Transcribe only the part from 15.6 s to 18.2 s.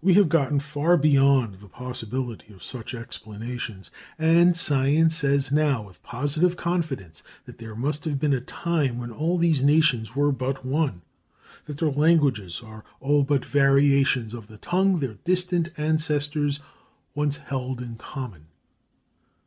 ancestors once held in